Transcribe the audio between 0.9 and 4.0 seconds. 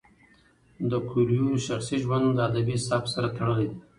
کویلیو شخصي ژوند له ادبي سبک سره تړلی دی.